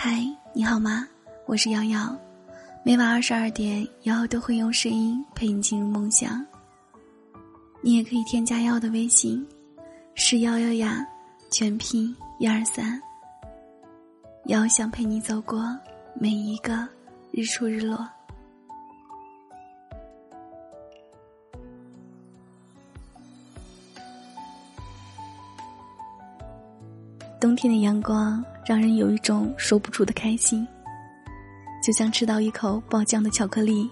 [0.00, 1.08] 嗨，你好吗？
[1.44, 2.16] 我是瑶瑶，
[2.84, 6.46] 每晚二十二点，瑶瑶都会用声音陪你进入梦乡。
[7.80, 9.44] 你也可以添加瑶瑶的微信，
[10.14, 11.04] 是瑶瑶呀，
[11.50, 12.92] 全拼一二三。
[14.44, 15.76] 瑶瑶想陪你走过
[16.14, 16.88] 每一个
[17.32, 18.08] 日出日落。
[27.58, 30.64] 天的阳光让人有一种说不出的开心，
[31.82, 33.90] 就像吃到一口爆浆的巧克力，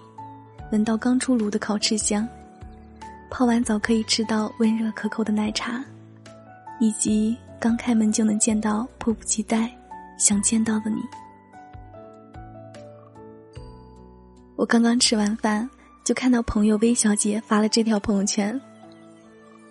[0.70, 2.28] 闻到刚出炉的烤翅香，
[3.28, 5.84] 泡完澡可以吃到温热可口的奶茶，
[6.78, 9.69] 以及刚开门就能见到迫不及待
[10.16, 11.02] 想见到的你。
[14.55, 15.69] 我刚刚吃完饭，
[16.05, 18.60] 就看到朋友薇小姐发了这条朋友圈。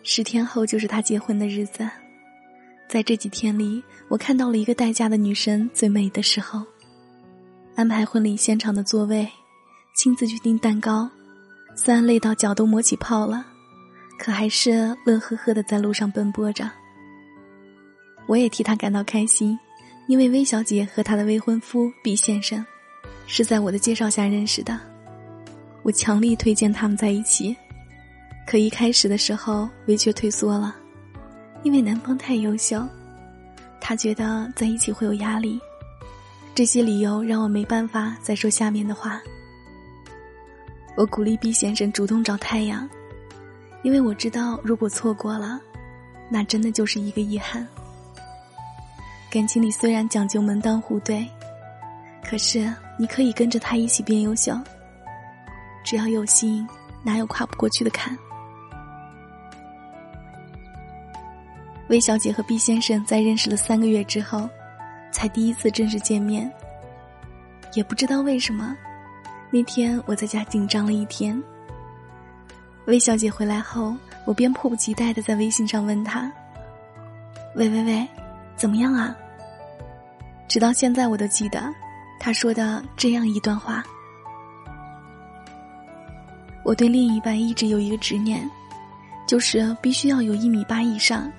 [0.03, 1.89] 十天后就是她结婚的日子。
[2.87, 6.63] 在这几天里，我看到了一个待嫁的女生最美的时候。
[7.75, 9.27] 安排婚礼现场的座位，
[9.95, 11.09] 亲自去订蛋糕，
[11.75, 13.45] 虽然累到脚都磨起泡了，
[14.17, 16.71] 可还是乐呵呵的在路上奔波着。
[18.27, 19.59] 我也替她感到开心，
[20.07, 22.65] 因为薇小姐和她的未婚夫毕先生，
[23.27, 24.79] 是在我的介绍下认识的。
[25.83, 27.55] 我强力推荐他们在一起，
[28.47, 30.75] 可一开始的时候，薇却退缩了。
[31.65, 32.87] 因为男方太优秀，
[33.81, 35.59] 他觉得在一起会有压力，
[36.53, 39.19] 这些理由让我没办法再说下面的话。
[40.95, 42.87] 我鼓励毕先生主动找太阳，
[43.81, 45.59] 因为我知道如果错过了，
[46.29, 47.67] 那真的就是一个遗憾。
[49.31, 51.27] 感情里虽然讲究门当户对，
[52.23, 54.55] 可是你可以跟着他一起变优秀，
[55.83, 56.65] 只要有心，
[57.01, 58.15] 哪有跨不过去的坎？
[61.87, 64.49] 魏小姐和毕先生在认识了三个月之后，
[65.11, 66.51] 才第一次正式见面。
[67.73, 68.75] 也不知道为什么，
[69.51, 71.41] 那天我在家紧张了一天。
[72.85, 73.95] 魏小姐回来后，
[74.25, 76.31] 我便迫不及待的在微信上问她
[77.55, 78.07] ：“喂喂喂，
[78.55, 79.15] 怎么样啊？”
[80.49, 81.71] 直到现在我都记得，
[82.19, 83.83] 她说的这样一段话
[86.65, 88.49] ：“我对另一半一直有一个执念，
[89.27, 91.31] 就是必须要有一米八以上。”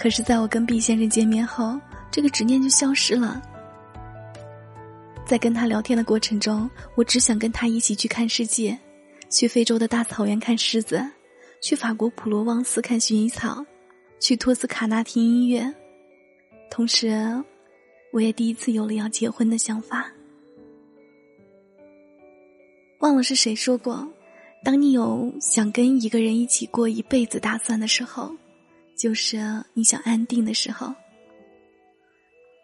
[0.00, 1.76] 可是，在我跟毕先生见面后，
[2.08, 3.42] 这个执念就消失了。
[5.26, 8.78] 在跟他聊天的过程中，我只想跟他一起去看世界，
[9.28, 11.04] 去非洲的大草原看狮子，
[11.60, 13.66] 去法国普罗旺斯看薰衣草，
[14.20, 15.74] 去托斯卡纳听音乐。
[16.70, 17.12] 同时，
[18.12, 20.06] 我也第一次有了要结婚的想法。
[23.00, 24.08] 忘了是谁说过，
[24.64, 28.32] 当你有想跟一个人一起过一辈子打算的时候。
[28.98, 29.38] 就是
[29.72, 30.92] 你想安定的时候。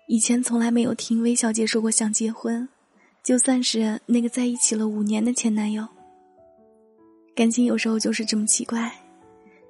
[0.09, 2.69] 以前从来没有听魏小姐说过想结婚，
[3.23, 5.87] 就算是那个在一起了五年的前男友。
[7.35, 8.93] 感情有时候就是这么奇怪，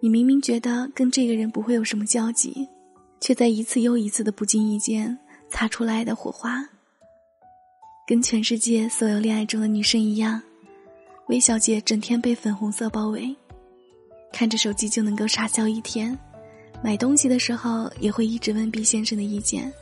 [0.00, 2.68] 你明明觉得跟这个人不会有什么交集，
[3.20, 5.16] 却在一次又一次的不经意间
[5.48, 6.68] 擦出来的火花。
[8.06, 10.42] 跟全世界所有恋爱中的女生一样，
[11.28, 13.34] 魏小姐整天被粉红色包围，
[14.32, 16.18] 看着手机就能够傻笑一天。
[16.84, 19.72] 买东西的时候也会一直问毕先生的意见。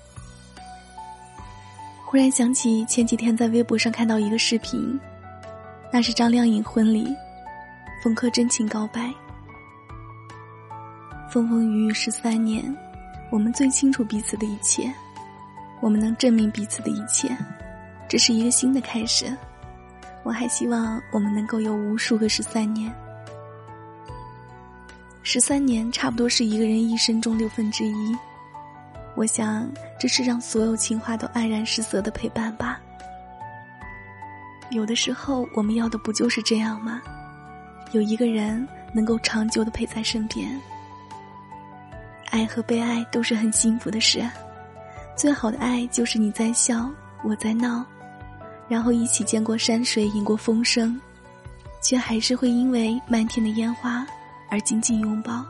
[2.05, 4.97] 忽然想起前几天在微博上看到一个视频，
[5.93, 7.12] 那是张靓颖婚礼，
[8.05, 9.12] 冯轲真情告白。
[11.29, 12.62] 风风雨雨十三年，
[13.33, 14.89] 我们最清楚彼此的一切，
[15.81, 17.37] 我们能证明彼此的一切，
[18.09, 19.37] 这是一个新的开始。
[20.23, 22.95] 我还希望我们能够有无数个十三年。
[25.25, 28.16] 十三年差不多是一个人一生中六分之一，
[29.15, 32.81] 我想这是让所有情话都黯然失色的陪伴吧。
[34.71, 37.00] 有的时候我们要的不就是这样吗？
[37.93, 40.59] 有一个人能够长久的陪在身边。
[42.31, 44.29] 爱和被爱都是很幸福的事，
[45.14, 46.91] 最好的爱就是你在笑，
[47.23, 47.85] 我在闹，
[48.67, 50.99] 然后一起见过山水，饮过风声，
[51.82, 54.05] 却还是会因为漫天的烟花。
[54.52, 55.43] 而紧紧拥抱。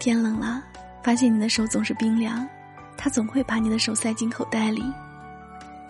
[0.00, 0.62] 天冷了，
[1.02, 2.48] 发现你的手总是冰凉，
[2.96, 4.82] 他总会把你的手塞进口袋里。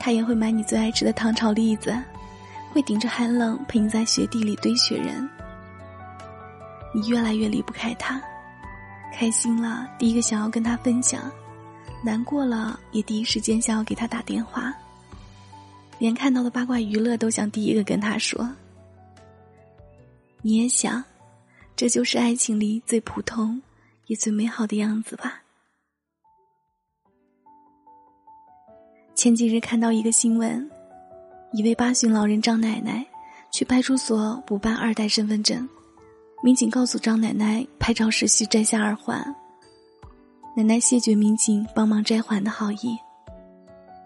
[0.01, 1.97] 他也会买你最爱吃的糖炒栗子，
[2.73, 5.31] 会顶着寒冷陪你在雪地里堆雪人。
[6.93, 8.21] 你越来越离不开他，
[9.15, 11.31] 开心了第一个想要跟他分享，
[12.03, 14.75] 难过了也第一时间想要给他打电话，
[15.99, 18.51] 连看到的八卦娱乐都想第一个跟他说。
[20.45, 21.03] 你也想，
[21.77, 23.63] 这就是爱情里最普通
[24.07, 25.41] 也最美好的样子吧。
[29.15, 30.69] 前几日看到一个新闻，
[31.53, 33.07] 一位八旬老人张奶奶
[33.53, 35.69] 去派出所补办二代身份证，
[36.43, 39.23] 民警告诉张奶奶拍照时需摘下耳环，
[40.57, 42.99] 奶奶谢绝民警帮忙摘环的好意，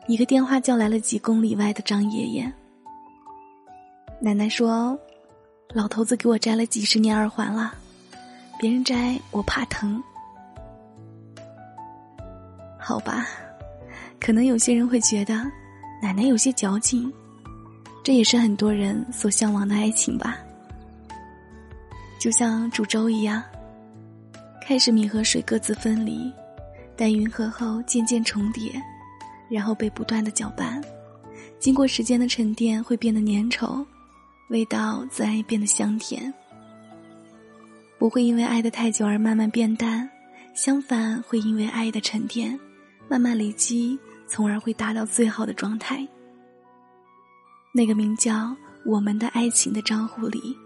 [0.06, 2.52] 一个电话叫来了几公里外的张爷爷。
[4.20, 4.98] 奶奶说
[5.76, 7.74] ：“老头子给我摘了几十年耳环了，
[8.58, 10.02] 别人摘我怕疼。”
[12.80, 13.26] 好吧。
[14.18, 15.34] 可能有些人会觉得，
[16.00, 17.12] 奶奶有些矫情，
[18.02, 20.38] 这也是很多人所向往的爱情吧。
[22.18, 23.42] 就像煮粥一样，
[24.62, 26.32] 开始米和水各自分离，
[26.96, 28.82] 待匀合后渐渐重叠，
[29.50, 30.82] 然后被不断的搅拌，
[31.60, 33.84] 经过时间的沉淀会变得粘稠，
[34.48, 36.32] 味道自然也变得香甜。
[37.98, 40.08] 不会因为爱的太久而慢慢变淡，
[40.54, 42.58] 相反会因为爱的沉淀。
[43.08, 43.96] 慢慢累积，
[44.26, 46.04] 从而会达到最好的状态。
[47.72, 50.56] 那个名叫“我们的爱情”的账户里，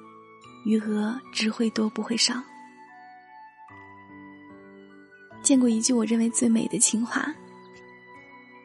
[0.64, 2.34] 余额只会多不会少。
[5.42, 7.30] 见过一句我认为最美的情话：“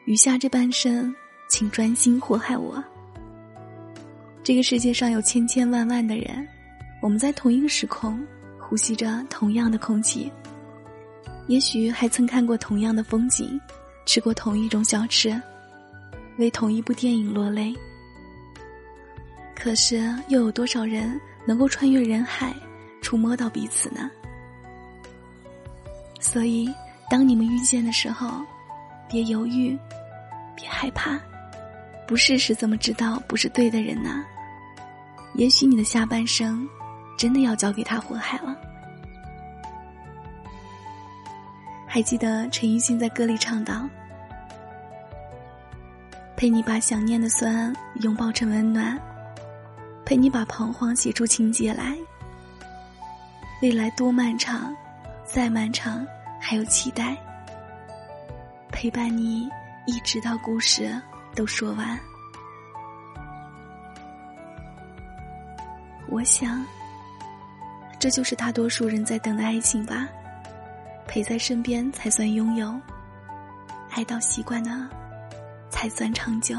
[0.06, 1.14] 余下这半生，
[1.50, 2.82] 请专心祸害我。”
[4.46, 6.46] 这个世界上有千千万万的人，
[7.02, 8.24] 我们在同一个时空，
[8.60, 10.32] 呼吸着同样的空气。
[11.48, 13.60] 也许还曾看过同样的风景，
[14.04, 15.42] 吃过同一种小吃，
[16.38, 17.74] 为同一部电影落泪。
[19.52, 22.54] 可是，又有多少人能够穿越人海，
[23.02, 24.08] 触摸到彼此呢？
[26.20, 26.72] 所以，
[27.10, 28.40] 当你们遇见的时候，
[29.08, 29.76] 别犹豫，
[30.54, 31.18] 别害怕，
[32.06, 34.24] 不试试怎么知道不是对的人呢？
[35.36, 36.66] 也许你的下半生，
[37.16, 38.56] 真的要交给他祸害了。
[41.86, 43.88] 还记得陈奕迅在歌里唱道
[46.36, 48.98] ：“陪你把想念的酸拥抱成温暖，
[50.06, 51.96] 陪你把彷徨写出情节来。
[53.60, 54.74] 未来多漫长，
[55.24, 56.06] 再漫长
[56.40, 57.16] 还有期待，
[58.70, 59.48] 陪伴你
[59.86, 61.00] 一直到故事
[61.34, 61.98] 都说完。
[66.16, 66.64] 我想，
[67.98, 70.08] 这就是大多数人在等的爱情吧。”
[71.06, 72.74] 陪在身边才算拥有，
[73.90, 74.90] 爱到习惯了，
[75.68, 76.56] 才算长久。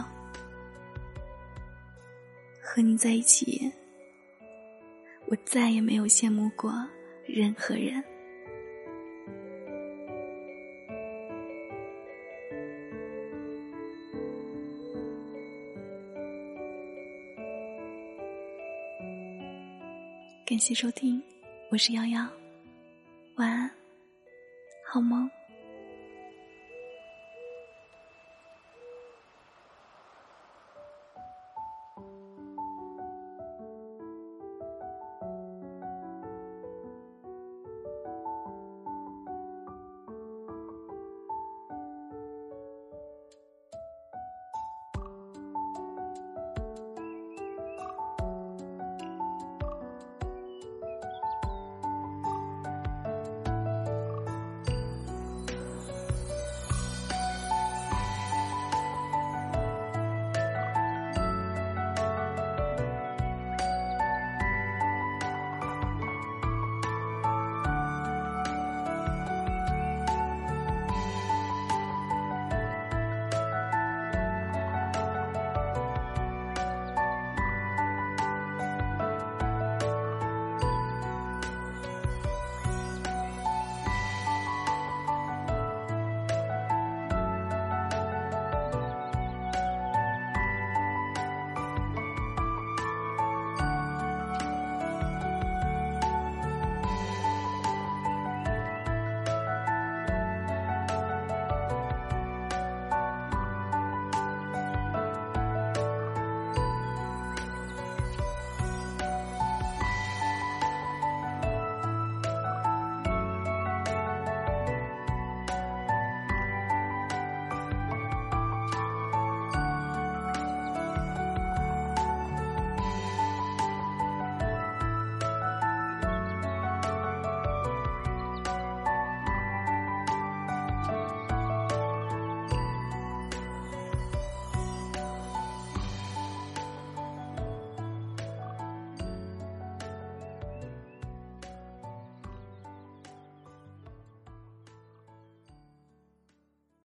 [2.62, 3.74] 和你在一起，
[5.26, 6.72] 我再也没有羡慕过
[7.26, 8.04] 任何人。
[20.48, 21.22] 感谢收听，
[21.70, 22.26] 我是瑶瑶，
[23.36, 23.70] 晚安。
[24.90, 25.30] 好梦？